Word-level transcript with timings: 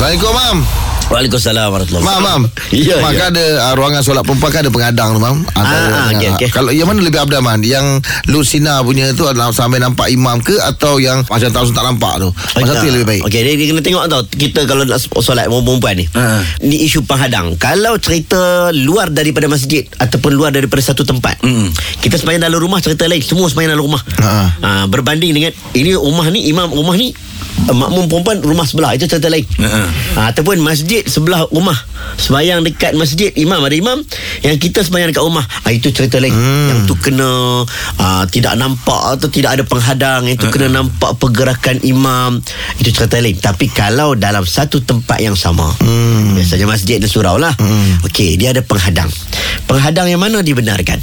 Assalamualaikum 0.00 0.32
mam 0.32 0.58
Waalaikumsalam 1.10 1.68
warahmatullahi 1.68 2.06
Mam 2.06 2.20
mam 2.20 2.42
Ya, 2.70 2.96
Mam 2.96 3.10
ya. 3.10 3.18
kan 3.18 3.26
ada 3.32 3.44
uh, 3.60 3.74
Ruangan 3.74 4.00
solat 4.00 4.22
perempuan 4.22 4.50
kan 4.50 4.60
ada 4.62 4.70
pengadang 4.70 5.10
tu 5.12 5.20
mam 5.20 5.36
Antara- 5.50 5.78
Ah, 5.82 6.06
ah, 6.06 6.08
okey, 6.12 6.28
ah, 6.28 6.34
okey. 6.36 6.48
Kalau 6.48 6.70
yang 6.70 6.86
mana 6.86 7.00
lebih 7.00 7.18
abdah 7.18 7.40
man 7.40 7.60
Yang 7.60 7.98
Lucina 8.26 8.78
punya 8.80 9.10
tu 9.10 9.26
adalah 9.26 9.50
Sampai 9.50 9.76
nampak 9.76 10.06
imam 10.06 10.38
ke 10.38 10.54
Atau 10.56 10.96
yang 10.96 11.26
Macam 11.26 11.50
tahun 11.50 11.66
tak 11.68 11.82
nampak 11.84 12.12
tu 12.16 12.28
Masa 12.54 12.78
tu 12.78 12.84
yang 12.84 12.94
lebih 12.94 13.08
baik 13.08 13.22
Okey, 13.22 13.40
dia, 13.42 13.52
dia 13.52 13.66
kena 13.68 13.82
tengok 13.82 14.04
tau. 14.06 14.22
Kita 14.24 14.60
kalau 14.64 14.82
nak 14.82 14.98
solat 15.00 15.46
perempuan 15.46 15.94
ni. 15.94 16.06
Ha. 16.10 16.40
Ni 16.62 16.84
isu 16.84 17.02
penghadang. 17.02 17.56
Kalau 17.56 17.96
cerita 17.96 18.38
luar 18.70 19.08
daripada 19.08 19.46
masjid 19.46 19.82
ataupun 19.96 20.30
luar 20.30 20.50
daripada 20.50 20.78
satu 20.80 21.02
tempat. 21.02 21.40
Mm. 21.40 21.68
Kita 21.98 22.16
sembahyang 22.16 22.42
dalam 22.42 22.56
rumah 22.56 22.78
cerita 22.78 23.04
lain. 23.04 23.20
Semua 23.20 23.46
sembahyang 23.46 23.72
dalam 23.72 23.82
rumah. 23.82 24.02
Ha. 24.16 24.30
Ha, 24.56 24.68
berbanding 24.86 25.32
dengan 25.32 25.50
ini 25.72 25.92
rumah 25.92 26.26
ni 26.28 26.46
imam 26.46 26.68
rumah 26.68 26.94
ni 26.94 27.10
uh, 27.62 27.74
makmum 27.74 28.06
perempuan 28.06 28.36
rumah 28.40 28.64
sebelah 28.64 28.92
itu 28.92 29.04
cerita 29.04 29.26
lain. 29.26 29.44
Ha. 29.58 29.68
Ha, 30.14 30.20
ataupun 30.30 30.58
masjid 30.58 30.99
sebelah 31.06 31.46
rumah. 31.48 31.76
Sembahyang 32.16 32.64
dekat 32.64 32.92
masjid 32.96 33.32
imam 33.36 33.60
ada 33.60 33.76
imam 33.76 33.98
yang 34.44 34.56
kita 34.60 34.84
sembahyang 34.84 35.14
dekat 35.14 35.24
rumah. 35.24 35.44
Ha, 35.44 35.72
itu 35.72 35.92
cerita 35.94 36.20
lain. 36.20 36.32
Hmm. 36.32 36.68
Yang 36.72 36.80
tu 36.90 36.94
kena 37.00 37.64
uh, 37.96 38.24
tidak 38.28 38.56
nampak 38.56 39.16
atau 39.16 39.28
tidak 39.30 39.60
ada 39.60 39.64
penghadang, 39.64 40.28
itu 40.28 40.44
kena 40.50 40.68
nampak 40.68 41.16
pergerakan 41.16 41.80
imam. 41.86 42.40
Itu 42.76 42.90
cerita 42.92 43.20
lain. 43.20 43.38
Tapi 43.38 43.70
kalau 43.72 44.18
dalam 44.18 44.44
satu 44.44 44.82
tempat 44.84 45.22
yang 45.22 45.38
sama. 45.38 45.70
Hmm. 45.80 46.36
Biasanya 46.36 46.66
masjid 46.68 46.96
dan 47.00 47.08
surau 47.08 47.36
lah. 47.40 47.52
Okey, 48.08 48.36
dia 48.40 48.52
ada 48.52 48.64
penghadang. 48.64 49.08
Penghadang 49.70 50.10
yang 50.10 50.18
mana 50.18 50.42
dibenarkan? 50.42 50.98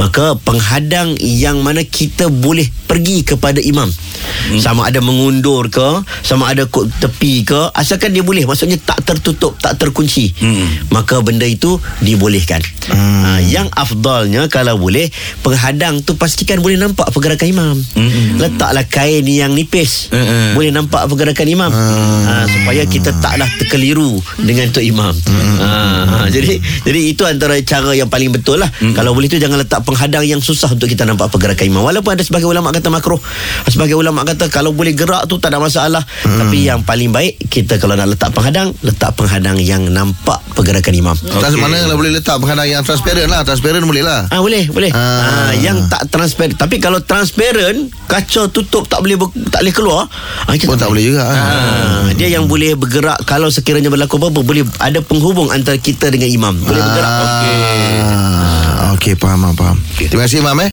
Maka 0.00 0.40
penghadang 0.40 1.20
yang 1.20 1.60
mana 1.60 1.84
kita 1.84 2.32
boleh 2.32 2.64
pergi 2.88 3.20
kepada 3.20 3.60
imam. 3.60 3.92
Hmm. 3.92 4.56
Sama 4.56 4.88
ada 4.88 5.04
mengundur 5.04 5.68
ke, 5.68 6.00
sama 6.24 6.48
ada 6.48 6.64
kod 6.64 6.88
tepi 6.96 7.44
ke, 7.44 7.60
asalkan 7.76 8.16
dia 8.16 8.24
boleh. 8.24 8.48
Maksudnya 8.48 8.80
tak 8.80 9.04
tertutup, 9.04 9.60
tak 9.60 9.76
terkunci. 9.76 10.32
Hmm. 10.40 10.88
Maka 10.88 11.20
benda 11.20 11.44
itu 11.44 11.76
dibolehkan. 12.00 12.64
Hmm. 12.90 13.22
Ha, 13.22 13.28
yang 13.42 13.68
afdalnya 13.72 14.46
kalau 14.46 14.78
boleh, 14.78 15.10
penghadang 15.42 16.02
tu 16.02 16.14
pastikan 16.14 16.62
boleh 16.62 16.78
nampak 16.78 17.10
pergerakan 17.10 17.48
imam. 17.50 17.76
Hmm. 17.94 18.38
Letaklah 18.38 18.86
kain 18.86 19.26
yang 19.26 19.52
nipis. 19.52 20.10
Hmm. 20.10 20.54
Boleh 20.54 20.70
nampak 20.70 21.06
pergerakan 21.10 21.46
imam. 21.46 21.70
Ha, 21.70 22.46
supaya 22.46 22.82
kita 22.86 23.14
taklah 23.18 23.48
terkeliru 23.58 24.18
dengan 24.40 24.70
tu 24.70 24.82
imam. 24.82 25.12
Ha, 25.12 25.70
ha, 26.06 26.16
jadi 26.30 26.58
jadi 26.86 27.00
itu 27.10 27.22
antara 27.26 27.58
cara 27.62 27.92
yang 27.94 28.10
paling 28.10 28.30
betul 28.34 28.60
lah. 28.60 28.70
Kalau 28.94 29.12
boleh 29.12 29.30
tu 29.30 29.38
jangan 29.38 29.60
letak 29.60 29.82
penghadang 29.82 30.26
yang 30.26 30.40
susah 30.42 30.72
untuk 30.72 30.90
kita 30.90 31.06
nampak 31.06 31.30
pergerakan 31.30 31.66
imam. 31.66 31.82
Walaupun 31.82 32.14
ada 32.18 32.22
sebagai 32.22 32.46
ulama 32.46 32.70
kata 32.70 32.88
makruh. 32.90 33.18
Sebagai 33.66 33.98
ulama 33.98 34.22
kata 34.22 34.48
kalau 34.50 34.72
boleh 34.72 34.92
gerak 34.92 35.26
tu 35.30 35.38
tak 35.38 35.54
ada 35.54 35.58
masalah. 35.62 36.02
Tapi 36.24 36.66
yang 36.66 36.82
paling 36.82 37.10
baik 37.10 37.50
kita 37.50 37.78
kalau 37.80 37.94
nak 37.96 38.10
letak 38.10 38.30
penghadang, 38.32 38.72
letak 38.82 39.14
penghadang 39.16 39.56
yang 39.60 39.86
nampak 39.88 40.42
pergerakan 40.52 40.94
imam. 40.94 41.16
okay. 41.16 41.58
Mana 41.60 41.82
kalau 41.84 41.96
boleh 41.96 42.12
letak 42.12 42.36
penghadang 42.40 42.68
yang 42.68 42.75
transparent 42.82 43.28
lah 43.28 43.40
Transparent 43.46 43.84
boleh 43.84 44.02
lah 44.02 44.26
Ah 44.32 44.40
boleh, 44.40 44.66
boleh. 44.72 44.90
Ah. 44.92 45.48
Ah. 45.48 45.52
yang 45.56 45.86
tak 45.86 46.08
transparent. 46.08 46.56
Tapi 46.56 46.80
kalau 46.80 46.98
transparent, 47.04 47.92
kaca 48.08 48.48
tutup 48.48 48.88
tak 48.88 49.04
boleh 49.04 49.20
ber, 49.20 49.28
tak 49.52 49.62
boleh 49.62 49.74
keluar. 49.74 50.02
Ah 50.48 50.52
itu 50.56 50.66
Pun 50.66 50.80
tak 50.80 50.90
boleh 50.90 51.04
juga 51.04 51.22
ah. 51.22 51.36
Ah, 51.36 52.08
dia 52.16 52.32
yang 52.32 52.48
boleh 52.48 52.74
bergerak 52.74 53.22
kalau 53.28 53.52
sekiranya 53.52 53.92
berlaku 53.92 54.16
apa-apa 54.16 54.40
boleh 54.40 54.64
ada 54.80 54.98
penghubung 55.04 55.52
antara 55.52 55.76
kita 55.76 56.08
dengan 56.08 56.26
imam. 56.32 56.54
Boleh 56.64 56.80
bergerak. 56.80 57.12
Okey. 57.20 57.56
Okey, 58.96 59.14
faham, 59.20 59.52
faham. 59.52 59.76
Terima 60.00 60.24
kasih, 60.24 60.40
Mam 60.40 60.56
eh. 60.56 60.64